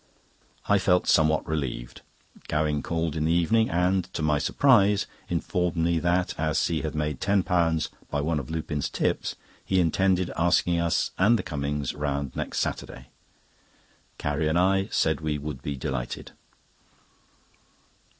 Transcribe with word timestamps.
I 0.67 0.79
felt 0.79 1.05
somewhat 1.05 1.47
relieved. 1.47 2.01
Gowing 2.47 2.81
called 2.81 3.15
in 3.15 3.25
the 3.25 3.31
evening 3.31 3.69
and, 3.69 4.03
to 4.15 4.23
my 4.23 4.39
surprise, 4.39 5.05
informed 5.29 5.75
me 5.77 5.99
that, 5.99 6.33
as 6.39 6.65
he 6.65 6.81
had 6.81 6.95
made 6.95 7.21
£10 7.21 7.87
by 8.09 8.19
one 8.19 8.39
of 8.39 8.49
Lupin's 8.49 8.89
tips, 8.89 9.35
he 9.63 9.79
intended 9.79 10.31
asking 10.35 10.79
us 10.79 11.11
and 11.19 11.37
the 11.37 11.43
Cummings 11.43 11.93
round 11.93 12.35
next 12.35 12.61
Saturday. 12.61 13.09
Carrie 14.17 14.47
and 14.47 14.57
I 14.57 14.87
said 14.87 15.21
we 15.21 15.35
should 15.37 15.61
be 15.61 15.75
delighted. 15.77 16.31